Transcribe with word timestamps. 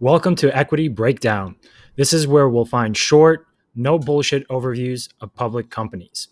Welcome 0.00 0.34
to 0.36 0.54
Equity 0.54 0.88
Breakdown. 0.88 1.54
This 1.94 2.12
is 2.12 2.26
where 2.26 2.48
we'll 2.48 2.64
find 2.64 2.96
short, 2.96 3.46
no 3.76 3.96
bullshit 3.96 4.46
overviews 4.48 5.08
of 5.20 5.32
public 5.36 5.70
companies. 5.70 6.26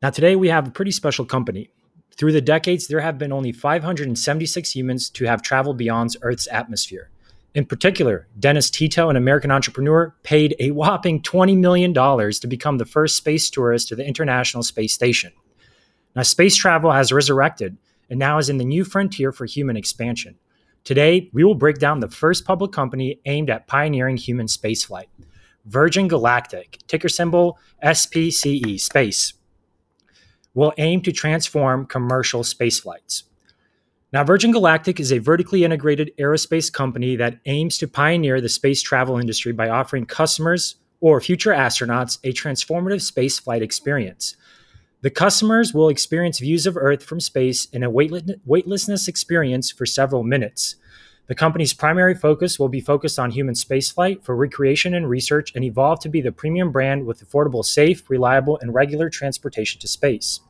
Now, 0.00 0.08
today 0.08 0.34
we 0.34 0.48
have 0.48 0.66
a 0.66 0.70
pretty 0.70 0.90
special 0.90 1.26
company. 1.26 1.68
Through 2.16 2.32
the 2.32 2.40
decades, 2.40 2.86
there 2.86 3.00
have 3.00 3.18
been 3.18 3.32
only 3.32 3.52
576 3.52 4.74
humans 4.74 5.10
to 5.10 5.26
have 5.26 5.42
traveled 5.42 5.76
beyond 5.76 6.16
Earth's 6.22 6.48
atmosphere. 6.50 7.10
In 7.54 7.66
particular, 7.66 8.28
Dennis 8.38 8.70
Tito, 8.70 9.10
an 9.10 9.16
American 9.16 9.50
entrepreneur, 9.50 10.14
paid 10.22 10.56
a 10.58 10.70
whopping 10.70 11.20
$20 11.20 11.58
million 11.58 11.92
to 11.92 12.46
become 12.48 12.78
the 12.78 12.86
first 12.86 13.18
space 13.18 13.50
tourist 13.50 13.88
to 13.88 13.94
the 13.94 14.06
International 14.06 14.62
Space 14.62 14.94
Station. 14.94 15.34
Now, 16.16 16.22
space 16.22 16.56
travel 16.56 16.92
has 16.92 17.12
resurrected 17.12 17.76
and 18.08 18.18
now 18.18 18.38
is 18.38 18.48
in 18.48 18.56
the 18.56 18.64
new 18.64 18.84
frontier 18.84 19.32
for 19.32 19.44
human 19.44 19.76
expansion. 19.76 20.38
Today, 20.84 21.30
we 21.32 21.44
will 21.44 21.54
break 21.54 21.78
down 21.78 22.00
the 22.00 22.10
first 22.10 22.44
public 22.44 22.70
company 22.70 23.18
aimed 23.24 23.48
at 23.48 23.66
pioneering 23.66 24.18
human 24.18 24.46
spaceflight 24.46 25.06
Virgin 25.64 26.08
Galactic, 26.08 26.78
ticker 26.86 27.08
symbol 27.08 27.58
SPCE, 27.82 28.78
space, 28.78 29.32
will 30.52 30.74
aim 30.76 31.00
to 31.00 31.10
transform 31.10 31.86
commercial 31.86 32.42
spaceflights. 32.42 33.22
Now, 34.12 34.24
Virgin 34.24 34.52
Galactic 34.52 35.00
is 35.00 35.10
a 35.10 35.18
vertically 35.18 35.64
integrated 35.64 36.12
aerospace 36.20 36.70
company 36.70 37.16
that 37.16 37.40
aims 37.46 37.78
to 37.78 37.88
pioneer 37.88 38.42
the 38.42 38.50
space 38.50 38.82
travel 38.82 39.18
industry 39.18 39.52
by 39.52 39.70
offering 39.70 40.04
customers 40.04 40.76
or 41.00 41.18
future 41.18 41.52
astronauts 41.52 42.18
a 42.24 42.32
transformative 42.34 43.00
spaceflight 43.00 43.62
experience. 43.62 44.36
The 45.04 45.10
customers 45.10 45.74
will 45.74 45.90
experience 45.90 46.38
views 46.38 46.66
of 46.66 46.78
Earth 46.78 47.04
from 47.04 47.20
space 47.20 47.66
in 47.66 47.82
a 47.82 47.90
weightlessness 47.90 49.06
experience 49.06 49.70
for 49.70 49.84
several 49.84 50.22
minutes. 50.22 50.76
The 51.26 51.34
company's 51.34 51.74
primary 51.74 52.14
focus 52.14 52.58
will 52.58 52.70
be 52.70 52.80
focused 52.80 53.18
on 53.18 53.30
human 53.30 53.54
spaceflight 53.54 54.24
for 54.24 54.34
recreation 54.34 54.94
and 54.94 55.06
research 55.06 55.52
and 55.54 55.62
evolve 55.62 56.00
to 56.00 56.08
be 56.08 56.22
the 56.22 56.32
premium 56.32 56.72
brand 56.72 57.04
with 57.04 57.22
affordable, 57.22 57.62
safe, 57.62 58.08
reliable, 58.08 58.58
and 58.62 58.72
regular 58.72 59.10
transportation 59.10 59.78
to 59.82 59.88
space. 59.88 60.40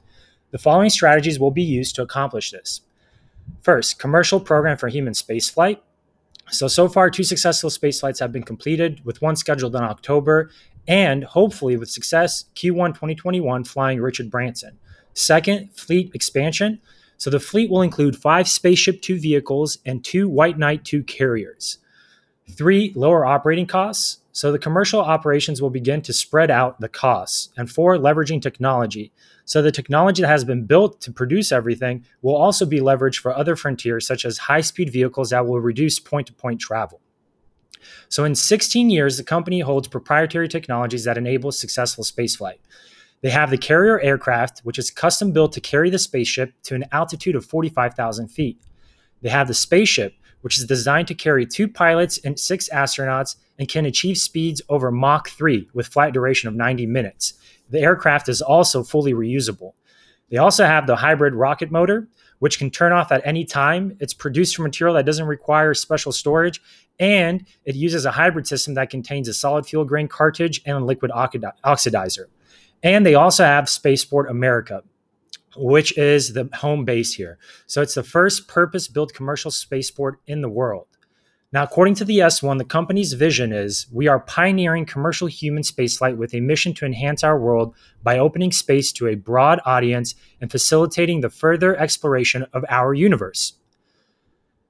The 0.53 0.59
following 0.59 0.91
strategies 0.91 1.41
will 1.41 1.50
be 1.50 1.65
used 1.65 1.97
to 1.97 2.03
accomplish 2.03 2.53
this. 2.53 2.83
First, 3.61 3.98
commercial 3.98 4.39
program 4.39 4.77
for 4.77 4.87
human 4.87 5.15
spaceflight. 5.15 5.81
So, 6.50 6.69
so 6.69 6.89
far, 6.89 7.11
two 7.11 7.25
successful 7.25 7.71
spaceflights 7.71 8.21
have 8.21 8.31
been 8.31 8.45
completed, 8.45 9.05
with 9.05 9.21
one 9.21 9.34
scheduled 9.34 9.75
in 9.75 9.83
October, 9.83 10.50
and 10.87 11.25
hopefully, 11.25 11.77
with 11.77 11.91
success, 11.91 12.45
Q1 12.55 12.89
2021 12.89 13.65
flying 13.65 14.01
Richard 14.01 14.31
Branson. 14.31 14.79
Second, 15.15 15.71
fleet 15.73 16.11
expansion. 16.15 16.81
So, 17.17 17.31
the 17.31 17.41
fleet 17.41 17.71
will 17.71 17.83
include 17.83 18.17
five 18.17 18.49
Spaceship 18.49 19.01
Two 19.01 19.19
vehicles 19.19 19.79
and 19.87 20.05
two 20.05 20.29
White 20.29 20.59
Knight 20.59 20.85
2 20.85 21.05
carriers. 21.05 21.79
Three, 22.51 22.93
lower 22.95 23.25
operating 23.25 23.67
costs. 23.67 24.19
So, 24.33 24.53
the 24.53 24.59
commercial 24.59 25.01
operations 25.01 25.62
will 25.62 25.71
begin 25.71 26.03
to 26.03 26.12
spread 26.12 26.51
out 26.51 26.81
the 26.81 26.89
costs. 26.89 27.51
And 27.57 27.71
four, 27.71 27.97
leveraging 27.97 28.43
technology. 28.43 29.12
So 29.47 29.61
the 29.61 29.73
technology 29.73 30.23
that 30.23 30.29
has 30.29 30.45
been 30.45 30.65
built 30.65 31.01
to 31.03 31.12
produce 31.12 31.53
everything 31.53 32.05
will 32.23 32.37
also 32.37 32.65
be 32.65 32.81
leveraged 32.81 33.21
for 33.21 33.37
other 33.37 33.57
frontiers, 33.57 34.07
such 34.07 34.25
as 34.25 34.39
high 34.39 34.62
speed 34.62 34.91
vehicles 34.91 35.31
that 35.31 35.47
will 35.47 35.61
reduce 35.61 35.99
point 35.99 36.27
to 36.29 36.33
point 36.33 36.61
travel. 36.61 37.01
So 38.09 38.25
in 38.25 38.35
16 38.35 38.91
years, 38.91 39.17
the 39.17 39.25
company 39.25 39.61
holds 39.61 39.89
proprietary 39.89 40.49
technologies 40.49 41.05
that 41.05 41.19
enable 41.19 41.53
successful 41.53 42.05
spaceflight. 42.05 42.59
They 43.23 43.31
have 43.31 43.51
the 43.51 43.59
carrier 43.59 44.01
aircraft, 44.01 44.61
which 44.61 44.79
is 44.79 44.91
custom 44.91 45.33
built 45.33 45.53
to 45.55 45.61
carry 45.61 45.89
the 45.89 45.99
spaceship 45.99 46.53
to 46.65 46.75
an 46.75 46.85
altitude 46.93 47.35
of 47.35 47.47
45,000 47.47 48.29
feet. 48.29 48.61
They 49.23 49.31
have 49.31 49.49
the 49.49 49.55
spaceship, 49.55 50.15
which 50.43 50.59
is 50.59 50.67
designed 50.67 51.09
to 51.09 51.15
carry 51.15 51.47
two 51.47 51.67
pilots 51.67 52.19
and 52.19 52.39
six 52.39 52.69
astronauts 52.69 53.37
and 53.59 53.67
can 53.67 53.87
achieve 53.87 54.19
speeds 54.19 54.61
over 54.69 54.91
Mach 54.91 55.31
3 55.31 55.71
with 55.73 55.87
flight 55.87 56.12
duration 56.12 56.49
of 56.49 56.55
90 56.55 56.85
minutes. 56.85 57.33
The 57.71 57.81
aircraft 57.81 58.29
is 58.29 58.43
also 58.43 58.83
fully 58.83 59.15
reusable. 59.15 59.73
They 60.31 60.39
also 60.39 60.65
have 60.65 60.87
the 60.87 60.97
hybrid 60.97 61.35
rocket 61.35 61.71
motor, 61.71 62.09
which 62.39 62.59
can 62.59 62.71
turn 62.71 62.93
off 62.93 63.12
at 63.12 63.25
any 63.25 63.45
time. 63.45 63.97
It's 64.01 64.15
produced 64.15 64.57
from 64.57 64.65
material 64.65 64.95
that 64.97 65.07
doesn't 65.07 65.27
require 65.27 65.75
special 65.75 66.12
storage, 66.12 66.61
and 66.99 67.47
it 67.65 67.75
uses 67.75 68.05
a 68.05 68.11
hybrid 68.11 68.47
system 68.47 68.75
that 68.75 68.91
contains 68.91 69.29
a 69.29 69.35
solid 69.35 69.67
fuel 69.67 69.85
grain 69.85 70.09
cartridge 70.09 70.61
and 70.67 70.77
a 70.77 70.85
liquid 70.85 71.11
oxidizer. 71.12 72.27
And 72.83 73.07
they 73.07 73.15
also 73.15 73.45
have 73.45 73.69
Spaceport 73.69 74.29
America, 74.31 74.83
which 75.57 75.97
is 75.97 76.33
the 76.33 76.49
home 76.55 76.85
base 76.85 77.15
here. 77.15 77.39
So 77.67 77.81
it's 77.81 77.95
the 77.95 78.03
first 78.03 78.49
purpose 78.49 78.89
built 78.89 79.15
commercial 79.15 79.51
spaceport 79.51 80.19
in 80.27 80.41
the 80.41 80.49
world. 80.49 80.87
Now, 81.54 81.62
according 81.62 81.94
to 81.97 82.04
the 82.04 82.19
S1, 82.19 82.59
the 82.59 82.65
company's 82.65 83.12
vision 83.12 83.53
is 83.53 83.87
we 83.92 84.09
are 84.09 84.19
pioneering 84.19 84.87
commercial 84.87 85.28
human 85.28 85.62
spaceflight 85.62 86.16
with 86.16 86.34
a 86.34 86.41
mission 86.41 86.75
to 86.75 86.84
enhance 86.84 87.22
our 87.22 87.38
world 87.38 87.76
by 88.03 88.19
opening 88.19 88.50
space 88.50 88.91
to 88.94 89.06
a 89.06 89.15
broad 89.15 89.60
audience 89.64 90.16
and 90.41 90.50
facilitating 90.50 91.20
the 91.20 91.31
further 91.31 91.76
exploration 91.76 92.44
of 92.53 92.64
our 92.69 92.93
universe. 92.93 93.53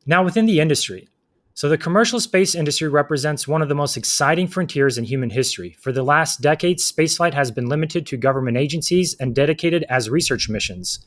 Now, 0.04 0.22
within 0.22 0.44
the 0.44 0.60
industry, 0.60 1.08
so 1.56 1.68
the 1.68 1.78
commercial 1.78 2.18
space 2.18 2.56
industry 2.56 2.88
represents 2.88 3.46
one 3.46 3.62
of 3.62 3.68
the 3.68 3.76
most 3.76 3.96
exciting 3.96 4.48
frontiers 4.48 4.98
in 4.98 5.04
human 5.04 5.30
history. 5.30 5.76
For 5.78 5.92
the 5.92 6.02
last 6.02 6.40
decade, 6.40 6.78
spaceflight 6.78 7.32
has 7.32 7.52
been 7.52 7.68
limited 7.68 8.06
to 8.06 8.16
government 8.16 8.56
agencies 8.56 9.14
and 9.20 9.36
dedicated 9.36 9.84
as 9.88 10.10
research 10.10 10.48
missions. 10.48 10.98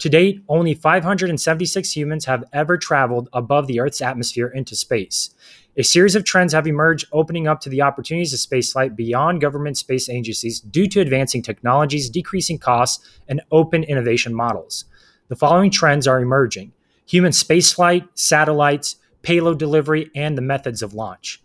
To 0.00 0.10
date, 0.10 0.42
only 0.46 0.74
576 0.74 1.96
humans 1.96 2.26
have 2.26 2.44
ever 2.52 2.76
traveled 2.76 3.30
above 3.32 3.66
the 3.66 3.80
Earth's 3.80 4.02
atmosphere 4.02 4.48
into 4.48 4.76
space. 4.76 5.30
A 5.78 5.82
series 5.82 6.14
of 6.14 6.24
trends 6.24 6.52
have 6.52 6.66
emerged, 6.66 7.08
opening 7.10 7.48
up 7.48 7.60
to 7.62 7.70
the 7.70 7.80
opportunities 7.80 8.34
of 8.34 8.40
spaceflight 8.40 8.94
beyond 8.94 9.40
government 9.40 9.78
space 9.78 10.10
agencies 10.10 10.60
due 10.60 10.86
to 10.88 11.00
advancing 11.00 11.40
technologies, 11.40 12.10
decreasing 12.10 12.58
costs, 12.58 13.02
and 13.26 13.40
open 13.50 13.84
innovation 13.84 14.34
models. 14.34 14.84
The 15.28 15.36
following 15.36 15.70
trends 15.70 16.06
are 16.06 16.20
emerging 16.20 16.72
human 17.06 17.32
spaceflight, 17.32 18.08
satellites, 18.14 18.96
payload 19.24 19.58
delivery, 19.58 20.10
and 20.14 20.38
the 20.38 20.42
methods 20.42 20.82
of 20.82 20.94
launch. 20.94 21.42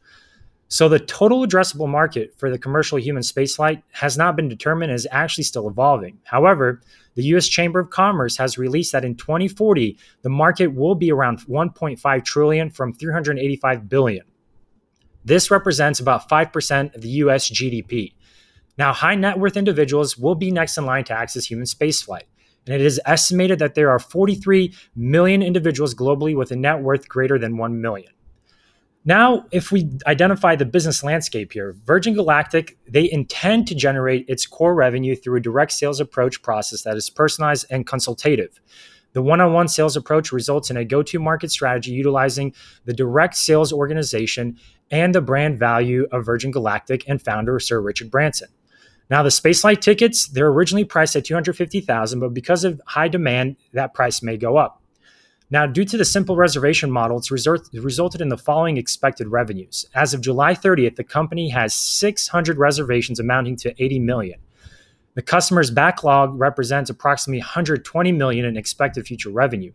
So 0.72 0.88
the 0.88 1.00
total 1.00 1.44
addressable 1.44 1.90
market 1.90 2.38
for 2.38 2.52
the 2.52 2.60
commercial 2.60 3.00
human 3.00 3.24
spaceflight 3.24 3.82
has 3.92 4.20
not 4.20 4.36
been 4.36 4.48
determined 4.48 4.92
and 4.92 4.96
is 4.96 5.08
actually 5.10 5.46
still 5.46 5.68
evolving. 5.68 6.20
However, 6.26 6.80
the 7.16 7.24
US 7.36 7.48
Chamber 7.48 7.80
of 7.80 7.90
Commerce 7.90 8.38
has 8.38 8.60
released 8.60 8.92
that 8.92 9.04
in 9.04 9.16
2040 9.16 9.98
the 10.22 10.30
market 10.30 10.68
will 10.68 10.94
be 10.94 11.12
around 11.12 11.40
1.5 11.48 12.24
trillion 12.24 12.70
from 12.70 12.94
385 12.94 13.90
billion. 13.90 14.26
This 15.26 15.50
represents 15.50 16.00
about 16.00 16.30
5% 16.30 16.96
of 16.96 17.02
the 17.02 17.10
US 17.10 17.50
GDP. 17.50 18.14
Now, 18.78 18.94
high 18.94 19.16
net 19.16 19.40
worth 19.40 19.58
individuals 19.58 20.18
will 20.18 20.36
be 20.36 20.52
next 20.52 20.78
in 20.78 20.86
line 20.86 21.04
to 21.06 21.14
access 21.14 21.46
human 21.46 21.66
spaceflight. 21.66 22.29
And 22.70 22.80
it 22.80 22.86
is 22.86 23.02
estimated 23.08 23.58
that 23.60 23.74
there 23.74 23.90
are 23.90 23.98
43 23.98 24.76
million 24.96 25.42
individuals 25.42 25.96
globally 25.96 26.38
with 26.38 26.52
a 26.52 26.56
net 26.56 26.82
worth 26.82 27.10
greater 27.10 27.40
than 27.40 27.58
1 27.58 27.82
million. 27.82 28.12
Now, 29.04 29.48
if 29.52 29.72
we 29.72 29.90
identify 30.06 30.56
the 30.56 30.68
business 30.68 31.04
landscape 31.04 31.52
here, 31.52 31.76
Virgin 31.84 32.14
Galactic, 32.14 32.78
they 32.88 33.12
intend 33.12 33.66
to 33.70 33.76
generate 33.76 34.24
its 34.28 34.46
core 34.46 34.76
revenue 34.76 35.16
through 35.16 35.38
a 35.38 35.42
direct 35.42 35.72
sales 35.72 36.00
approach 36.00 36.44
process 36.44 36.84
that 36.84 36.96
is 36.96 37.10
personalized 37.10 37.66
and 37.72 37.88
consultative. 37.88 38.62
The 39.14 39.24
one 39.24 39.42
on 39.42 39.52
one 39.52 39.68
sales 39.68 39.98
approach 39.98 40.32
results 40.32 40.70
in 40.70 40.78
a 40.78 40.86
go 40.86 41.02
to 41.02 41.18
market 41.18 41.50
strategy 41.50 41.94
utilizing 41.94 42.54
the 42.86 42.94
direct 42.94 43.36
sales 43.36 43.74
organization 43.74 44.60
and 44.92 45.16
the 45.16 45.22
brand 45.22 45.58
value 45.58 46.06
of 46.12 46.24
Virgin 46.24 46.52
Galactic 46.52 47.04
and 47.10 47.20
founder 47.20 47.60
Sir 47.60 47.82
Richard 47.82 48.12
Branson. 48.12 48.50
Now, 49.10 49.24
the 49.24 49.30
spaceflight 49.30 49.82
tickets, 49.82 50.28
they're 50.28 50.50
originally 50.50 50.86
priced 50.86 51.16
at 51.16 51.26
250000 51.26 52.20
but 52.20 52.34
because 52.34 52.64
of 52.64 52.82
high 52.86 53.08
demand, 53.08 53.56
that 53.74 53.94
price 53.94 54.22
may 54.22 54.38
go 54.38 54.58
up. 54.58 54.82
Now, 55.52 55.66
due 55.66 55.86
to 55.86 55.98
the 55.98 56.06
simple 56.06 56.36
reservation 56.36 56.92
model, 56.92 57.18
it's 57.18 57.32
resort, 57.32 57.68
resulted 57.74 58.22
in 58.22 58.30
the 58.30 58.38
following 58.38 58.78
expected 58.78 59.30
revenues. 59.30 59.84
As 59.96 60.14
of 60.14 60.22
July 60.22 60.54
30th, 60.54 60.96
the 60.96 61.04
company 61.04 61.50
has 61.50 61.74
600 61.74 62.60
reservations 62.60 63.20
amounting 63.20 63.56
to 63.58 63.84
80 63.84 63.98
million. 63.98 64.40
The 65.16 65.24
customer's 65.24 65.72
backlog 65.72 66.40
represents 66.40 66.92
approximately 66.92 67.40
120 67.40 68.12
million 68.12 68.46
in 68.46 68.58
expected 68.58 69.08
future 69.08 69.32
revenue. 69.32 69.74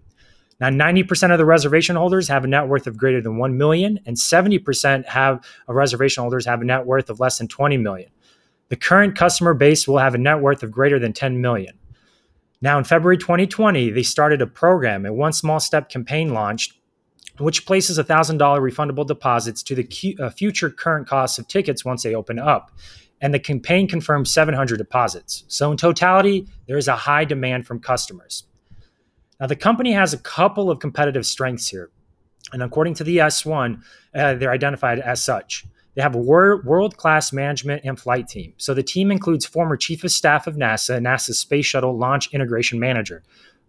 Now, 0.60 0.68
90% 0.68 1.32
of 1.32 1.38
the 1.38 1.44
reservation 1.44 1.96
holders 1.96 2.28
have 2.28 2.44
a 2.44 2.46
net 2.46 2.68
worth 2.68 2.86
of 2.86 2.96
greater 2.96 3.20
than 3.20 3.38
1 3.38 3.58
million, 3.58 3.98
and 4.06 4.16
70% 4.16 5.06
have 5.06 5.44
a 5.66 5.74
reservation 5.74 6.22
holders 6.22 6.46
have 6.46 6.62
a 6.62 6.64
net 6.64 6.86
worth 6.86 7.10
of 7.10 7.18
less 7.18 7.38
than 7.38 7.48
20 7.48 7.78
million. 7.78 8.10
The 8.68 8.76
current 8.76 9.16
customer 9.16 9.54
base 9.54 9.86
will 9.86 9.98
have 9.98 10.14
a 10.14 10.18
net 10.18 10.40
worth 10.40 10.62
of 10.62 10.70
greater 10.70 10.98
than 10.98 11.12
10 11.12 11.40
million. 11.40 11.78
Now, 12.60 12.78
in 12.78 12.84
February 12.84 13.18
2020, 13.18 13.90
they 13.90 14.02
started 14.02 14.40
a 14.40 14.46
program, 14.46 15.04
a 15.04 15.12
one 15.12 15.32
small 15.32 15.60
step 15.60 15.90
campaign 15.90 16.32
launched, 16.32 16.72
which 17.38 17.66
places 17.66 17.98
$1,000 17.98 18.38
refundable 18.38 19.06
deposits 19.06 19.62
to 19.64 19.74
the 19.74 20.16
uh, 20.20 20.30
future 20.30 20.70
current 20.70 21.06
costs 21.06 21.38
of 21.38 21.46
tickets 21.46 21.84
once 21.84 22.02
they 22.02 22.14
open 22.14 22.38
up. 22.38 22.70
And 23.20 23.34
the 23.34 23.38
campaign 23.38 23.86
confirmed 23.86 24.28
700 24.28 24.76
deposits. 24.76 25.44
So, 25.48 25.70
in 25.70 25.76
totality, 25.76 26.46
there 26.66 26.78
is 26.78 26.88
a 26.88 26.96
high 26.96 27.24
demand 27.24 27.66
from 27.66 27.80
customers. 27.80 28.44
Now, 29.40 29.46
the 29.46 29.56
company 29.56 29.92
has 29.92 30.12
a 30.12 30.18
couple 30.18 30.70
of 30.70 30.78
competitive 30.78 31.26
strengths 31.26 31.68
here. 31.68 31.90
And 32.52 32.62
according 32.62 32.94
to 32.94 33.04
the 33.04 33.18
S1, 33.18 33.82
uh, 34.14 34.34
they're 34.34 34.52
identified 34.52 35.00
as 35.00 35.22
such. 35.22 35.64
They 35.94 36.02
have 36.02 36.14
a 36.14 36.18
wor- 36.18 36.62
world 36.62 36.96
class 36.96 37.32
management 37.32 37.82
and 37.84 37.98
flight 37.98 38.28
team. 38.28 38.52
So 38.56 38.74
the 38.74 38.82
team 38.82 39.10
includes 39.10 39.46
former 39.46 39.76
chief 39.76 40.02
of 40.04 40.10
staff 40.10 40.46
of 40.46 40.56
NASA, 40.56 41.00
NASA's 41.00 41.38
Space 41.38 41.66
Shuttle 41.66 41.96
Launch 41.96 42.32
Integration 42.32 42.80
Manager. 42.80 43.22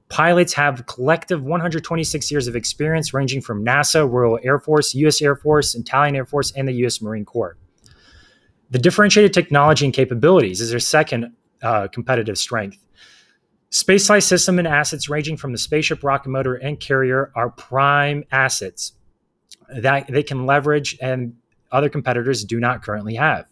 Pilots 0.10 0.54
have 0.54 0.86
collective 0.86 1.44
126 1.44 2.30
years 2.31 2.48
of 2.48 2.56
experience, 2.56 3.13
ranging 3.13 3.42
from 3.42 3.66
NASA, 3.66 4.10
Royal 4.10 4.39
Air 4.44 4.60
Force, 4.60 4.94
U.S. 4.95 5.22
Air 5.22 5.36
Force, 5.36 5.74
Italian 5.74 6.16
Air 6.16 6.25
Force, 6.25 6.51
and 6.51 6.68
the 6.68 6.74
U.S. 6.74 7.01
Marine 7.01 7.25
Corps. 7.25 7.57
The 8.69 8.80
differentiated 8.80 9.33
technology 9.33 9.86
and 9.86 9.94
capabilities 9.94 10.62
is 10.62 10.69
their 10.69 10.80
second 10.80 11.33
uh, 11.63 11.88
competitive 11.88 12.38
strength. 12.38 12.77
Space 13.72 14.07
Spaceflight 14.07 14.24
system 14.24 14.60
and 14.60 14.68
assets 14.68 15.10
ranging 15.10 15.38
from 15.38 15.51
the 15.51 15.57
spaceship, 15.57 16.04
rocket 16.04 16.30
motor, 16.30 16.56
and 16.56 16.80
carrier 16.80 17.31
are 17.36 17.50
prime 17.50 18.24
assets 18.31 18.94
that 19.68 20.07
they 20.07 20.24
can 20.24 20.45
leverage 20.45 20.98
and 21.01 21.36
other 21.72 21.90
competitors 21.90 22.44
do 22.44 22.60
not 22.60 22.84
currently 22.84 23.16
have. 23.16 23.46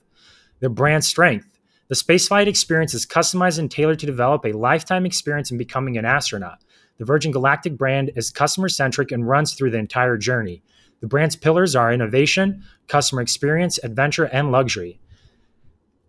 Their 0.60 0.70
brand 0.70 1.04
strength. 1.04 1.60
The 1.90 1.96
spaceflight 1.96 2.48
experience 2.48 2.94
is 2.94 3.06
customized 3.06 3.60
and 3.60 3.70
tailored 3.70 4.00
to 4.00 4.06
develop 4.06 4.46
a 4.46 4.54
lifetime 4.54 5.06
experience 5.06 5.52
in 5.52 5.58
becoming 5.58 5.98
an 5.98 6.06
astronaut. 6.06 6.60
The 6.98 7.06
Virgin 7.06 7.32
Galactic 7.32 7.78
brand 7.78 8.12
is 8.16 8.30
customer 8.30 8.70
centric 8.70 9.12
and 9.12 9.28
runs 9.28 9.54
through 9.54 9.72
the 9.72 9.78
entire 9.78 10.18
journey. 10.18 10.64
The 11.02 11.08
brand's 11.08 11.36
pillars 11.36 11.76
are 11.76 11.92
innovation, 11.92 12.64
customer 12.88 13.22
experience, 13.22 13.78
adventure, 13.84 14.26
and 14.26 14.52
luxury. 14.52 15.00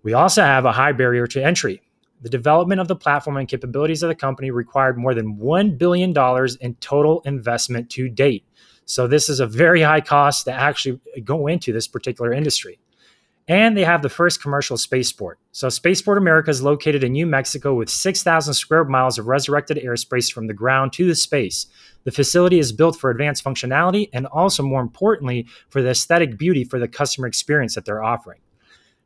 We 0.05 0.13
also 0.13 0.43
have 0.43 0.65
a 0.65 0.73
high 0.73 0.93
barrier 0.93 1.27
to 1.27 1.43
entry. 1.43 1.83
The 2.21 2.29
development 2.29 2.81
of 2.81 2.89
the 2.89 2.97
platform 2.97 3.37
and 3.37 3.49
capabilities 3.49 4.03
of 4.03 4.09
the 4.09 4.15
company 4.15 4.51
required 4.51 4.97
more 4.97 5.15
than 5.15 5.37
$1 5.37 5.79
billion 5.79 6.15
in 6.61 6.75
total 6.77 7.23
investment 7.23 7.91
to 7.91 8.09
date. 8.09 8.47
So, 8.87 9.07
this 9.07 9.29
is 9.29 9.41
a 9.41 9.47
very 9.47 9.83
high 9.83 10.01
cost 10.01 10.45
to 10.45 10.53
actually 10.53 11.01
go 11.23 11.47
into 11.47 11.73
this 11.73 11.89
particular 11.89 12.33
industry. 12.33 12.79
And 13.47 13.77
they 13.77 13.85
have 13.85 14.01
the 14.01 14.09
first 14.09 14.41
commercial 14.41 14.79
spaceport. 14.79 15.39
So, 15.53 15.69
Spaceport 15.69 16.19
America 16.19 16.51
is 16.51 16.63
located 16.63 17.05
in 17.05 17.13
New 17.13 17.27
Mexico 17.27 17.75
with 17.75 17.91
6,000 17.91 18.55
square 18.55 18.85
miles 18.85 19.19
of 19.19 19.27
resurrected 19.27 19.79
airspace 19.79 20.33
from 20.33 20.47
the 20.47 20.55
ground 20.55 20.93
to 20.95 21.07
the 21.07 21.15
space. 21.15 21.67
The 22.05 22.13
facility 22.13 22.59
is 22.59 22.73
built 22.73 22.97
for 22.97 23.11
advanced 23.11 23.45
functionality 23.45 24.09
and 24.13 24.27
also, 24.27 24.63
more 24.63 24.81
importantly, 24.81 25.47
for 25.69 25.83
the 25.83 25.91
aesthetic 25.91 26.39
beauty 26.39 26.65
for 26.65 26.79
the 26.79 26.89
customer 26.89 27.27
experience 27.27 27.75
that 27.75 27.85
they're 27.85 28.05
offering. 28.05 28.41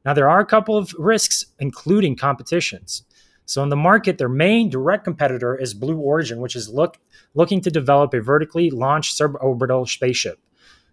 Now, 0.04 0.14
there 0.14 0.30
are 0.30 0.40
a 0.40 0.46
couple 0.46 0.76
of 0.76 0.94
risks, 0.98 1.46
including 1.58 2.16
competitions. 2.16 3.02
So, 3.48 3.62
in 3.62 3.70
the 3.70 3.76
market, 3.76 4.18
their 4.18 4.28
main 4.28 4.68
direct 4.68 5.04
competitor 5.04 5.56
is 5.56 5.72
Blue 5.72 5.96
Origin, 5.96 6.38
which 6.38 6.54
is 6.54 6.68
look, 6.68 6.98
looking 7.32 7.62
to 7.62 7.70
develop 7.70 8.12
a 8.12 8.20
vertically 8.20 8.68
launched 8.68 9.18
suborbital 9.18 9.88
spaceship. 9.88 10.38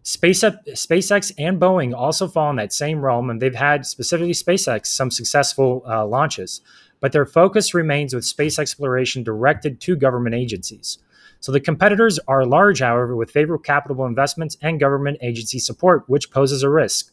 SpaceX, 0.05 1.33
and 1.37 1.59
Boeing 1.59 1.93
also 1.93 2.29
fall 2.29 2.49
in 2.51 2.55
that 2.55 2.71
same 2.71 3.01
realm, 3.01 3.29
and 3.29 3.41
they've 3.41 3.53
had, 3.53 3.85
specifically 3.85 4.31
SpaceX, 4.31 4.85
some 4.85 5.11
successful 5.11 5.83
uh, 5.85 6.05
launches. 6.05 6.61
But 7.01 7.11
their 7.11 7.25
focus 7.25 7.73
remains 7.73 8.15
with 8.15 8.23
space 8.23 8.57
exploration 8.57 9.21
directed 9.21 9.81
to 9.81 9.97
government 9.97 10.35
agencies. 10.35 10.99
So 11.41 11.51
the 11.51 11.59
competitors 11.59 12.19
are 12.25 12.45
large, 12.45 12.79
however, 12.79 13.17
with 13.17 13.31
favorable 13.31 13.61
capital 13.61 14.05
investments 14.05 14.55
and 14.61 14.79
government 14.79 15.17
agency 15.21 15.59
support, 15.59 16.07
which 16.07 16.31
poses 16.31 16.63
a 16.63 16.69
risk. 16.69 17.11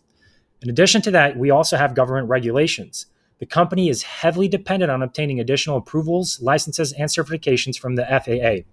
In 0.60 0.70
addition 0.70 1.02
to 1.02 1.10
that, 1.10 1.36
we 1.36 1.50
also 1.50 1.76
have 1.76 1.96
government 1.96 2.28
regulations. 2.28 3.06
The 3.42 3.46
company 3.46 3.88
is 3.88 4.04
heavily 4.04 4.46
dependent 4.46 4.92
on 4.92 5.02
obtaining 5.02 5.40
additional 5.40 5.78
approvals, 5.78 6.40
licenses, 6.40 6.92
and 6.92 7.10
certifications 7.10 7.76
from 7.76 7.96
the 7.96 8.04
FAA. 8.04 8.68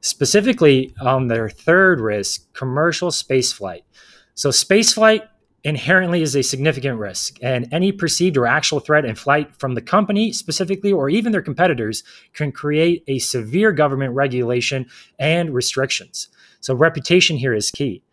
Specifically, 0.00 0.94
on 0.98 1.26
their 1.28 1.50
third 1.50 2.00
risk, 2.00 2.50
commercial 2.54 3.10
spaceflight. 3.10 3.82
So, 4.32 4.48
spaceflight 4.48 5.28
inherently 5.62 6.22
is 6.22 6.34
a 6.34 6.42
significant 6.42 6.98
risk, 6.98 7.36
and 7.42 7.68
any 7.70 7.92
perceived 7.92 8.38
or 8.38 8.46
actual 8.46 8.80
threat 8.80 9.04
in 9.04 9.14
flight 9.14 9.54
from 9.54 9.74
the 9.74 9.82
company 9.82 10.32
specifically, 10.32 10.90
or 10.90 11.10
even 11.10 11.30
their 11.30 11.42
competitors, 11.42 12.02
can 12.32 12.50
create 12.50 13.04
a 13.08 13.18
severe 13.18 13.72
government 13.72 14.14
regulation 14.14 14.86
and 15.18 15.52
restrictions. 15.52 16.30
So, 16.60 16.74
reputation 16.74 17.36
here 17.36 17.52
is 17.52 17.70
key. 17.70 18.03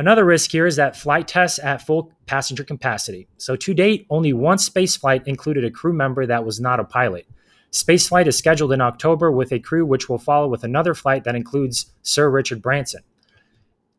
Another 0.00 0.24
risk 0.24 0.50
here 0.50 0.64
is 0.64 0.76
that 0.76 0.96
flight 0.96 1.28
tests 1.28 1.58
at 1.58 1.82
full 1.82 2.10
passenger 2.24 2.64
capacity. 2.64 3.28
So, 3.36 3.54
to 3.56 3.74
date, 3.74 4.06
only 4.08 4.32
one 4.32 4.56
spaceflight 4.56 5.26
included 5.26 5.62
a 5.62 5.70
crew 5.70 5.92
member 5.92 6.24
that 6.24 6.42
was 6.42 6.58
not 6.58 6.80
a 6.80 6.84
pilot. 6.84 7.26
Spaceflight 7.70 8.26
is 8.26 8.38
scheduled 8.38 8.72
in 8.72 8.80
October 8.80 9.30
with 9.30 9.52
a 9.52 9.58
crew 9.58 9.84
which 9.84 10.08
will 10.08 10.16
follow 10.16 10.48
with 10.48 10.64
another 10.64 10.94
flight 10.94 11.24
that 11.24 11.34
includes 11.34 11.92
Sir 12.00 12.30
Richard 12.30 12.62
Branson. 12.62 13.02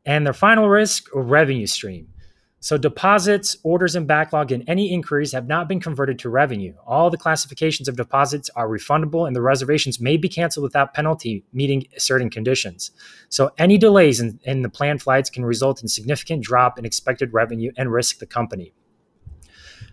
And 0.04 0.26
their 0.26 0.34
final 0.34 0.68
risk, 0.70 1.08
revenue 1.14 1.68
stream. 1.68 2.11
So 2.64 2.78
deposits, 2.78 3.58
orders, 3.64 3.96
and 3.96 4.08
backlog 4.08 4.52
and 4.52 4.64
any 4.68 4.94
inquiries 4.94 5.32
have 5.32 5.48
not 5.48 5.68
been 5.68 5.80
converted 5.80 6.20
to 6.20 6.30
revenue. 6.30 6.76
All 6.86 7.10
the 7.10 7.18
classifications 7.18 7.88
of 7.88 7.98
deposits 7.98 8.52
are 8.56 8.70
refundable 8.70 9.26
and 9.26 9.36
the 9.36 9.42
reservations 9.42 10.00
may 10.00 10.16
be 10.16 10.30
canceled 10.30 10.64
without 10.64 10.94
penalty, 10.94 11.44
meeting 11.54 11.88
certain 11.98 12.30
conditions. 12.30 12.92
So 13.30 13.50
any 13.58 13.80
delays 13.80 14.20
in, 14.20 14.40
in 14.44 14.62
the 14.62 14.70
planned 14.70 15.02
flights 15.02 15.32
can 15.32 15.44
result 15.44 15.82
in 15.82 15.88
significant 15.88 16.44
drop 16.44 16.78
in 16.78 16.86
expected 16.86 17.34
revenue 17.34 17.72
and 17.78 17.92
risk 17.92 18.20
the 18.20 18.28
company. 18.28 18.74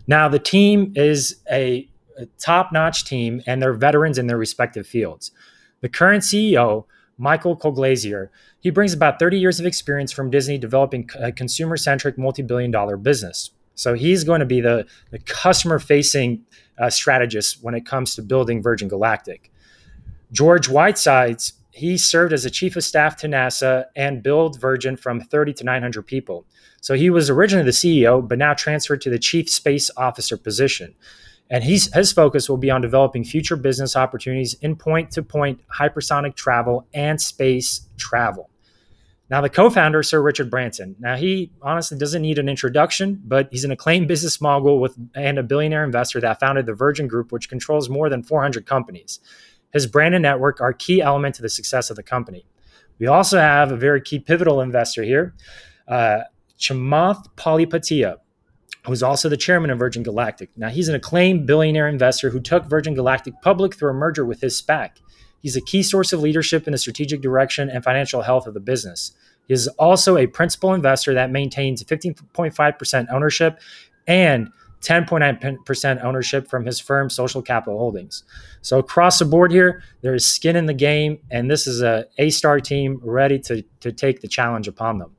Now, 0.05 0.29
the 0.29 0.37
team 0.37 0.93
is 0.95 1.41
a, 1.51 1.89
a 2.19 2.27
top-notch 2.37 3.03
team 3.03 3.41
and 3.47 3.63
they're 3.63 3.73
veterans 3.73 4.19
in 4.19 4.27
their 4.27 4.37
respective 4.37 4.85
fields. 4.85 5.31
The 5.81 5.89
current 5.89 6.21
CEO, 6.21 6.85
Michael 7.19 7.55
Colglazier, 7.55 8.29
he 8.61 8.69
brings 8.69 8.93
about 8.93 9.19
30 9.19 9.37
years 9.37 9.59
of 9.59 9.65
experience 9.65 10.11
from 10.11 10.31
Disney 10.31 10.57
developing 10.57 11.07
a 11.19 11.31
consumer 11.31 11.77
centric, 11.77 12.17
multi 12.17 12.41
billion 12.41 12.71
dollar 12.71 12.97
business. 12.97 13.51
So 13.75 13.93
he's 13.93 14.23
going 14.23 14.39
to 14.39 14.45
be 14.45 14.61
the, 14.61 14.85
the 15.11 15.19
customer 15.19 15.79
facing 15.79 16.43
uh, 16.77 16.89
strategist 16.89 17.61
when 17.61 17.75
it 17.75 17.85
comes 17.85 18.15
to 18.15 18.21
building 18.21 18.61
Virgin 18.61 18.87
Galactic. 18.87 19.51
George 20.31 20.67
Whitesides, 20.67 21.53
he 21.71 21.97
served 21.97 22.33
as 22.33 22.45
a 22.45 22.49
chief 22.49 22.75
of 22.75 22.83
staff 22.83 23.17
to 23.17 23.27
NASA 23.27 23.85
and 23.95 24.23
built 24.23 24.59
Virgin 24.59 24.95
from 24.95 25.21
30 25.21 25.53
to 25.53 25.63
900 25.63 26.03
people. 26.03 26.45
So 26.81 26.93
he 26.93 27.09
was 27.09 27.29
originally 27.29 27.65
the 27.65 27.71
CEO, 27.71 28.25
but 28.25 28.37
now 28.37 28.53
transferred 28.53 29.01
to 29.01 29.09
the 29.09 29.19
chief 29.19 29.49
space 29.49 29.91
officer 29.97 30.37
position. 30.37 30.95
And 31.49 31.63
he's, 31.63 31.93
his 31.93 32.11
focus 32.11 32.47
will 32.47 32.57
be 32.57 32.69
on 32.69 32.81
developing 32.81 33.23
future 33.23 33.55
business 33.55 33.95
opportunities 33.95 34.53
in 34.55 34.75
point 34.75 35.11
to 35.11 35.23
point 35.23 35.61
hypersonic 35.67 36.35
travel 36.35 36.87
and 36.93 37.19
space 37.19 37.87
travel. 37.97 38.49
Now, 39.29 39.41
the 39.41 39.49
co 39.49 39.69
founder, 39.69 40.01
Sir 40.01 40.21
Richard 40.21 40.49
Branson. 40.49 40.95
Now, 40.99 41.15
he 41.15 41.51
honestly 41.61 41.97
doesn't 41.97 42.21
need 42.21 42.39
an 42.39 42.49
introduction, 42.49 43.21
but 43.23 43.47
he's 43.51 43.63
an 43.63 43.71
acclaimed 43.71 44.07
business 44.07 44.41
mogul 44.41 44.79
with, 44.79 44.97
and 45.13 45.37
a 45.37 45.43
billionaire 45.43 45.83
investor 45.83 46.19
that 46.21 46.39
founded 46.39 46.65
the 46.65 46.73
Virgin 46.73 47.07
Group, 47.07 47.31
which 47.31 47.47
controls 47.47 47.89
more 47.89 48.09
than 48.09 48.23
400 48.23 48.65
companies. 48.65 49.19
His 49.71 49.85
brand 49.85 50.15
and 50.15 50.23
network 50.23 50.61
are 50.61 50.73
key 50.73 51.01
element 51.01 51.35
to 51.35 51.43
the 51.43 51.49
success 51.49 51.91
of 51.91 51.95
the 51.95 52.01
company. 52.01 52.47
We 52.97 53.05
also 53.05 53.37
have 53.37 53.71
a 53.71 53.77
very 53.77 54.01
key 54.01 54.19
pivotal 54.19 54.61
investor 54.61 55.03
here, 55.03 55.35
uh, 55.87 56.21
Chamath 56.59 57.27
Palihapitiya 57.35 58.17
who's 58.89 59.03
also 59.03 59.29
the 59.29 59.37
chairman 59.37 59.69
of 59.69 59.79
Virgin 59.79 60.03
Galactic. 60.03 60.49
Now, 60.57 60.69
he's 60.69 60.89
an 60.89 60.95
acclaimed 60.95 61.45
billionaire 61.45 61.87
investor 61.87 62.29
who 62.29 62.39
took 62.39 62.65
Virgin 62.65 62.93
Galactic 62.93 63.33
public 63.41 63.75
through 63.75 63.91
a 63.91 63.93
merger 63.93 64.25
with 64.25 64.41
his 64.41 64.61
SPAC. 64.61 64.97
He's 65.41 65.55
a 65.55 65.61
key 65.61 65.83
source 65.83 66.11
of 66.11 66.19
leadership 66.19 66.67
in 66.67 66.71
the 66.71 66.77
strategic 66.77 67.21
direction 67.21 67.69
and 67.69 67.83
financial 67.83 68.21
health 68.21 68.45
of 68.45 68.53
the 68.53 68.59
business. 68.59 69.13
He 69.47 69.53
is 69.53 69.67
also 69.79 70.17
a 70.17 70.27
principal 70.27 70.73
investor 70.73 71.13
that 71.13 71.31
maintains 71.31 71.83
15.5% 71.83 73.07
ownership 73.11 73.59
and 74.05 74.49
10.9% 74.81 76.03
ownership 76.03 76.47
from 76.47 76.65
his 76.65 76.79
firm 76.79 77.09
Social 77.09 77.41
Capital 77.41 77.77
Holdings. 77.77 78.23
So 78.61 78.79
across 78.79 79.19
the 79.19 79.25
board 79.25 79.51
here, 79.51 79.83
there 80.01 80.13
is 80.13 80.25
skin 80.25 80.55
in 80.55 80.67
the 80.67 80.73
game, 80.73 81.19
and 81.31 81.49
this 81.49 81.67
is 81.67 81.81
a 81.81 82.05
A-star 82.17 82.59
team 82.59 82.99
ready 83.03 83.39
to, 83.39 83.61
to 83.81 83.91
take 83.91 84.21
the 84.21 84.27
challenge 84.27 84.67
upon 84.67 84.99
them. 84.99 85.15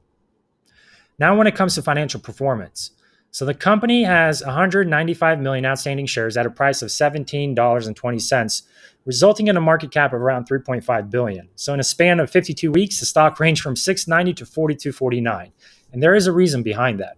Now, 1.18 1.36
when 1.36 1.46
it 1.46 1.54
comes 1.54 1.74
to 1.74 1.82
financial 1.82 2.20
performance, 2.20 2.92
so 3.32 3.44
the 3.44 3.54
company 3.54 4.02
has 4.02 4.44
195 4.44 5.40
million 5.40 5.64
outstanding 5.64 6.06
shares 6.06 6.36
at 6.36 6.46
a 6.46 6.50
price 6.50 6.82
of 6.82 6.88
$17.20, 6.88 8.62
resulting 9.04 9.46
in 9.46 9.56
a 9.56 9.60
market 9.60 9.92
cap 9.92 10.12
of 10.12 10.20
around 10.20 10.48
3.5 10.48 11.10
billion. 11.10 11.48
So 11.54 11.72
in 11.72 11.78
a 11.80 11.84
span 11.84 12.18
of 12.18 12.28
52 12.28 12.72
weeks, 12.72 12.98
the 12.98 13.06
stock 13.06 13.38
ranged 13.38 13.62
from 13.62 13.76
690 13.76 14.34
to 14.34 14.46
4249. 14.46 15.52
And 15.92 16.02
there 16.02 16.14
is 16.14 16.26
a 16.26 16.32
reason 16.32 16.64
behind 16.64 16.98
that. 16.98 17.16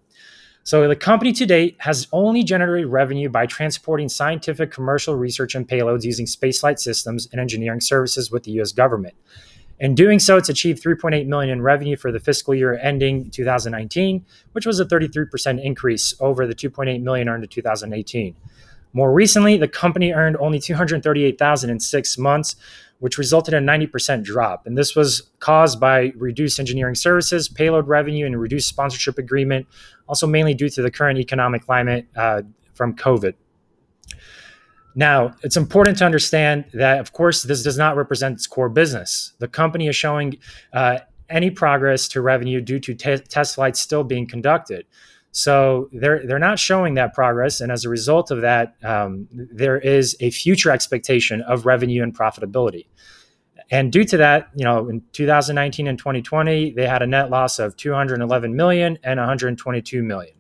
So 0.64 0.86
the 0.86 0.94
company 0.94 1.32
to 1.32 1.46
date 1.46 1.76
has 1.78 2.06
only 2.12 2.44
generated 2.44 2.88
revenue 2.88 3.28
by 3.28 3.46
transporting 3.46 4.08
scientific 4.08 4.70
commercial 4.70 5.16
research 5.16 5.54
and 5.54 5.66
payloads 5.66 6.04
using 6.04 6.26
spaceflight 6.26 6.78
systems 6.78 7.26
and 7.32 7.40
engineering 7.40 7.80
services 7.80 8.30
with 8.30 8.44
the 8.44 8.52
US 8.60 8.70
government. 8.70 9.14
In 9.82 9.96
doing 9.96 10.20
so, 10.20 10.36
it's 10.36 10.48
achieved 10.48 10.80
3.8 10.80 11.26
million 11.26 11.50
in 11.50 11.60
revenue 11.60 11.96
for 11.96 12.12
the 12.12 12.20
fiscal 12.20 12.54
year 12.54 12.78
ending 12.80 13.28
2019, 13.30 14.24
which 14.52 14.64
was 14.64 14.78
a 14.78 14.84
33% 14.84 15.60
increase 15.60 16.14
over 16.20 16.46
the 16.46 16.54
2.8 16.54 17.02
million 17.02 17.28
earned 17.28 17.42
in 17.42 17.48
2018. 17.48 18.36
More 18.92 19.12
recently, 19.12 19.56
the 19.56 19.66
company 19.66 20.12
earned 20.12 20.36
only 20.38 20.60
238,000 20.60 21.68
in 21.68 21.80
6 21.80 22.18
months, 22.18 22.54
which 23.00 23.18
resulted 23.18 23.54
in 23.54 23.68
a 23.68 23.72
90% 23.72 24.22
drop. 24.22 24.68
And 24.68 24.78
this 24.78 24.94
was 24.94 25.30
caused 25.40 25.80
by 25.80 26.12
reduced 26.14 26.60
engineering 26.60 26.94
services, 26.94 27.48
payload 27.48 27.88
revenue, 27.88 28.24
and 28.24 28.40
reduced 28.40 28.68
sponsorship 28.68 29.18
agreement, 29.18 29.66
also 30.06 30.28
mainly 30.28 30.54
due 30.54 30.68
to 30.68 30.80
the 30.80 30.92
current 30.92 31.18
economic 31.18 31.66
climate 31.66 32.06
uh, 32.14 32.42
from 32.74 32.94
COVID. 32.94 33.34
Now, 34.94 35.34
it's 35.42 35.56
important 35.56 35.98
to 35.98 36.04
understand 36.04 36.66
that, 36.74 37.00
of 37.00 37.12
course, 37.12 37.42
this 37.42 37.62
does 37.62 37.78
not 37.78 37.96
represent 37.96 38.34
its 38.34 38.46
core 38.46 38.68
business. 38.68 39.32
The 39.38 39.48
company 39.48 39.88
is 39.88 39.96
showing 39.96 40.38
uh, 40.72 40.98
any 41.30 41.50
progress 41.50 42.08
to 42.08 42.20
revenue 42.20 42.60
due 42.60 42.78
to 42.80 42.94
test 42.94 43.54
flights 43.54 43.80
still 43.80 44.04
being 44.04 44.26
conducted. 44.26 44.86
So 45.32 45.88
they're 45.92 46.26
they're 46.26 46.38
not 46.38 46.58
showing 46.58 46.94
that 46.94 47.14
progress, 47.14 47.62
and 47.62 47.72
as 47.72 47.86
a 47.86 47.88
result 47.88 48.30
of 48.30 48.42
that, 48.42 48.74
um, 48.84 49.28
there 49.32 49.78
is 49.78 50.14
a 50.20 50.30
future 50.30 50.70
expectation 50.70 51.40
of 51.42 51.64
revenue 51.64 52.02
and 52.02 52.14
profitability. 52.14 52.86
And 53.70 53.90
due 53.90 54.04
to 54.04 54.18
that, 54.18 54.50
you 54.54 54.64
know, 54.64 54.90
in 54.90 55.02
2019 55.12 55.86
and 55.86 55.98
2020, 55.98 56.72
they 56.72 56.86
had 56.86 57.00
a 57.00 57.06
net 57.06 57.30
loss 57.30 57.58
of 57.58 57.74
211 57.78 58.54
million 58.54 58.98
and 59.02 59.18
122 59.18 60.02
million. 60.02 60.34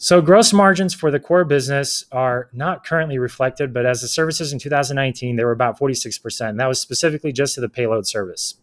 So 0.00 0.22
gross 0.22 0.52
margins 0.52 0.94
for 0.94 1.10
the 1.10 1.18
core 1.18 1.44
business 1.44 2.04
are 2.12 2.48
not 2.52 2.86
currently 2.86 3.18
reflected, 3.18 3.74
but 3.74 3.84
as 3.84 4.00
the 4.00 4.06
services 4.06 4.52
in 4.52 4.60
2019, 4.60 5.34
they 5.34 5.42
were 5.42 5.50
about 5.50 5.76
46%. 5.76 6.48
And 6.48 6.60
that 6.60 6.68
was 6.68 6.80
specifically 6.80 7.32
just 7.32 7.56
to 7.56 7.60
the 7.60 7.68
payload 7.68 8.06
service. 8.06 8.54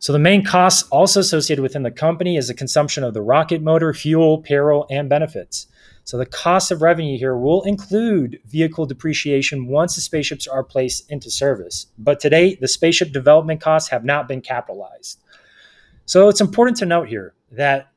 So 0.00 0.12
the 0.12 0.18
main 0.18 0.44
costs 0.44 0.88
also 0.90 1.20
associated 1.20 1.62
within 1.62 1.84
the 1.84 1.92
company 1.92 2.36
is 2.36 2.48
the 2.48 2.54
consumption 2.54 3.04
of 3.04 3.14
the 3.14 3.22
rocket 3.22 3.62
motor, 3.62 3.94
fuel, 3.94 4.38
payroll, 4.38 4.84
and 4.90 5.08
benefits. 5.08 5.68
So 6.02 6.18
the 6.18 6.26
cost 6.26 6.72
of 6.72 6.82
revenue 6.82 7.16
here 7.16 7.36
will 7.36 7.62
include 7.62 8.40
vehicle 8.44 8.84
depreciation 8.84 9.68
once 9.68 9.94
the 9.94 10.00
spaceships 10.00 10.48
are 10.48 10.64
placed 10.64 11.08
into 11.08 11.30
service. 11.30 11.86
But 11.96 12.18
today, 12.18 12.56
the 12.56 12.66
spaceship 12.66 13.12
development 13.12 13.60
costs 13.60 13.90
have 13.90 14.04
not 14.04 14.26
been 14.26 14.40
capitalized. 14.40 15.20
So 16.04 16.28
it's 16.28 16.40
important 16.40 16.78
to 16.78 16.86
note 16.86 17.06
here 17.06 17.34
that 17.52 17.92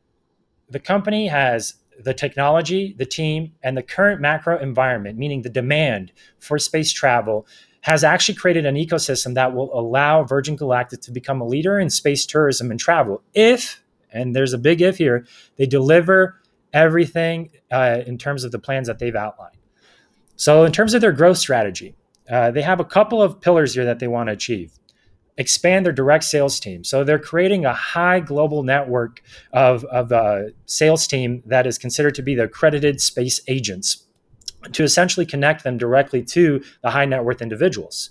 the 0.70 0.80
company 0.80 1.28
has 1.28 1.74
the 2.04 2.14
technology, 2.14 2.96
the 2.98 3.06
team, 3.06 3.54
and 3.64 3.78
the 3.78 3.84
current 3.84 4.22
macro 4.22 4.60
environment, 4.60 5.18
meaning 5.18 5.42
the 5.42 5.50
demand 5.50 6.12
for 6.40 6.60
space 6.60 6.92
travel, 6.92 7.48
has 7.82 8.04
actually 8.04 8.36
created 8.36 8.66
an 8.66 8.76
ecosystem 8.76 9.36
that 9.36 9.54
will 9.54 9.70
allow 9.78 10.24
Virgin 10.24 10.56
Galactic 10.56 11.02
to 11.02 11.12
become 11.12 11.40
a 11.40 11.46
leader 11.46 11.80
in 11.80 11.90
space 11.90 12.26
tourism 12.26 12.72
and 12.72 12.80
travel 12.80 13.22
if, 13.34 13.84
and 14.12 14.36
there's 14.36 14.54
a 14.54 14.58
big 14.58 14.82
if 14.82 14.98
here, 14.98 15.26
they 15.58 15.66
deliver 15.66 16.42
everything 16.74 17.52
uh, 17.72 18.00
in 18.06 18.18
terms 18.18 18.44
of 18.44 18.52
the 18.52 18.60
plans 18.60 18.88
that 18.88 19.00
they've 19.00 19.16
outlined. 19.16 19.58
So, 20.36 20.64
in 20.64 20.72
terms 20.72 20.94
of 20.94 21.02
their 21.02 21.12
growth 21.12 21.38
strategy, 21.38 21.96
uh, 22.30 22.52
they 22.52 22.62
have 22.62 22.80
a 22.80 22.86
couple 22.86 23.22
of 23.22 23.40
pillars 23.40 23.76
here 23.76 23.86
that 23.86 24.00
they 24.00 24.08
want 24.08 24.28
to 24.30 24.34
achieve. 24.34 24.74
Expand 25.38 25.86
their 25.86 25.94
direct 25.94 26.24
sales 26.24 26.60
team. 26.60 26.84
So, 26.84 27.04
they're 27.04 27.20
creating 27.20 27.66
a 27.66 27.74
high 27.74 28.20
global 28.20 28.64
network 28.64 29.22
of, 29.52 29.84
of 29.86 30.12
a 30.12 30.16
uh, 30.16 30.44
sales 30.66 31.08
team 31.08 31.44
that 31.46 31.68
is 31.68 31.78
considered 31.78 32.16
to 32.16 32.22
be 32.22 32.36
the 32.36 32.44
accredited 32.44 33.02
space 33.02 33.42
agents 33.48 34.06
to 34.72 34.84
essentially 34.84 35.26
connect 35.26 35.64
them 35.64 35.78
directly 35.78 36.24
to 36.24 36.64
the 36.82 36.92
high 36.92 37.06
net 37.06 37.24
worth 37.24 37.42
individuals. 37.42 38.10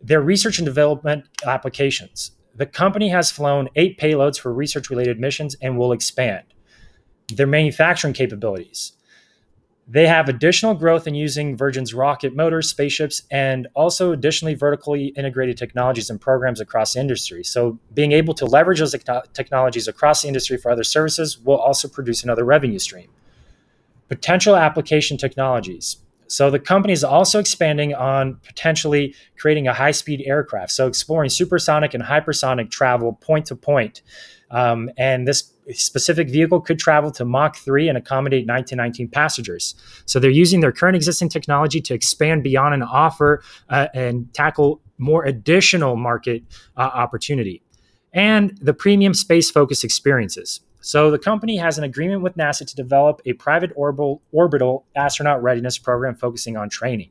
Their 0.00 0.20
research 0.20 0.58
and 0.58 0.66
development 0.66 1.24
applications. 1.44 2.32
The 2.54 2.66
company 2.66 3.08
has 3.10 3.30
flown 3.30 3.68
eight 3.76 3.98
payloads 3.98 4.38
for 4.38 4.52
research 4.52 4.90
related 4.90 5.20
missions 5.20 5.56
and 5.60 5.78
will 5.78 5.92
expand. 5.92 6.44
Their 7.32 7.46
manufacturing 7.46 8.14
capabilities. 8.14 8.92
They 9.90 10.06
have 10.06 10.28
additional 10.28 10.74
growth 10.74 11.06
in 11.06 11.14
using 11.14 11.56
Virgin's 11.56 11.94
rocket 11.94 12.36
motors, 12.36 12.68
spaceships, 12.68 13.22
and 13.30 13.66
also 13.74 14.12
additionally 14.12 14.54
vertically 14.54 15.06
integrated 15.16 15.56
technologies 15.56 16.10
and 16.10 16.20
programs 16.20 16.60
across 16.60 16.94
industry. 16.94 17.42
So, 17.42 17.78
being 17.94 18.12
able 18.12 18.34
to 18.34 18.44
leverage 18.44 18.80
those 18.80 18.94
technologies 19.32 19.88
across 19.88 20.22
the 20.22 20.28
industry 20.28 20.58
for 20.58 20.70
other 20.70 20.84
services 20.84 21.38
will 21.38 21.56
also 21.56 21.88
produce 21.88 22.22
another 22.22 22.44
revenue 22.44 22.78
stream 22.78 23.08
potential 24.08 24.56
application 24.56 25.16
technologies. 25.16 25.98
So 26.26 26.50
the 26.50 26.58
company 26.58 26.92
is 26.92 27.04
also 27.04 27.38
expanding 27.38 27.94
on 27.94 28.34
potentially 28.46 29.14
creating 29.38 29.66
a 29.66 29.72
high-speed 29.72 30.22
aircraft. 30.26 30.72
So 30.72 30.86
exploring 30.86 31.30
supersonic 31.30 31.94
and 31.94 32.02
hypersonic 32.02 32.70
travel 32.70 33.14
point 33.14 33.46
to 33.46 33.56
point. 33.56 34.02
Um, 34.50 34.90
and 34.98 35.26
this 35.26 35.52
specific 35.74 36.30
vehicle 36.30 36.60
could 36.60 36.78
travel 36.78 37.10
to 37.12 37.24
Mach 37.24 37.56
3 37.56 37.88
and 37.88 37.98
accommodate 37.98 38.46
19 38.46 39.08
passengers. 39.08 39.74
So 40.06 40.18
they're 40.18 40.30
using 40.30 40.60
their 40.60 40.72
current 40.72 40.96
existing 40.96 41.28
technology 41.28 41.80
to 41.82 41.94
expand 41.94 42.42
beyond 42.42 42.74
and 42.74 42.82
offer 42.82 43.42
uh, 43.68 43.88
and 43.94 44.32
tackle 44.34 44.80
more 44.98 45.24
additional 45.24 45.96
market 45.96 46.42
uh, 46.76 46.80
opportunity. 46.80 47.62
And 48.12 48.56
the 48.60 48.74
premium 48.74 49.14
space 49.14 49.50
focused 49.50 49.84
experiences. 49.84 50.60
So 50.80 51.10
the 51.10 51.18
company 51.18 51.56
has 51.56 51.76
an 51.76 51.84
agreement 51.84 52.22
with 52.22 52.36
NASA 52.36 52.66
to 52.66 52.76
develop 52.76 53.20
a 53.26 53.32
private 53.34 53.72
orbital, 53.74 54.22
orbital 54.32 54.86
astronaut 54.96 55.42
readiness 55.42 55.76
program 55.76 56.14
focusing 56.14 56.56
on 56.56 56.70
training. 56.70 57.10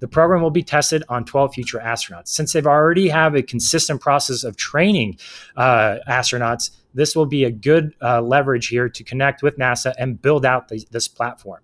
The 0.00 0.08
program 0.08 0.42
will 0.42 0.50
be 0.50 0.62
tested 0.62 1.02
on 1.08 1.24
12 1.24 1.54
future 1.54 1.78
astronauts. 1.78 2.28
Since 2.28 2.52
they've 2.52 2.66
already 2.66 3.08
have 3.08 3.34
a 3.34 3.42
consistent 3.42 4.00
process 4.00 4.44
of 4.44 4.56
training 4.56 5.18
uh, 5.56 5.96
astronauts, 6.08 6.70
this 6.94 7.16
will 7.16 7.26
be 7.26 7.44
a 7.44 7.50
good 7.50 7.94
uh, 8.02 8.20
leverage 8.20 8.68
here 8.68 8.88
to 8.88 9.04
connect 9.04 9.42
with 9.42 9.58
NASA 9.58 9.94
and 9.98 10.20
build 10.20 10.44
out 10.44 10.68
the, 10.68 10.84
this 10.90 11.08
platform. 11.08 11.60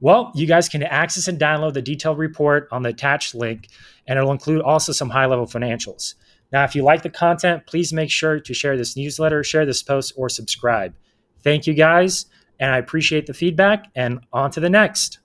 Well, 0.00 0.30
you 0.34 0.46
guys 0.46 0.68
can 0.68 0.82
access 0.82 1.26
and 1.26 1.38
download 1.38 1.72
the 1.72 1.82
detailed 1.82 2.18
report 2.18 2.68
on 2.70 2.82
the 2.82 2.90
attached 2.90 3.34
link, 3.34 3.68
and 4.06 4.18
it'll 4.18 4.32
include 4.32 4.60
also 4.60 4.92
some 4.92 5.08
high 5.08 5.26
level 5.26 5.46
financials. 5.46 6.14
Now, 6.52 6.64
if 6.64 6.74
you 6.74 6.82
like 6.82 7.02
the 7.02 7.10
content, 7.10 7.66
please 7.66 7.92
make 7.92 8.10
sure 8.10 8.38
to 8.38 8.54
share 8.54 8.76
this 8.76 8.96
newsletter, 8.96 9.42
share 9.42 9.64
this 9.64 9.82
post, 9.82 10.12
or 10.16 10.28
subscribe. 10.28 10.94
Thank 11.42 11.66
you 11.66 11.74
guys, 11.74 12.26
and 12.60 12.72
I 12.72 12.78
appreciate 12.78 13.26
the 13.26 13.34
feedback, 13.34 13.86
and 13.94 14.20
on 14.32 14.50
to 14.52 14.60
the 14.60 14.70
next. 14.70 15.18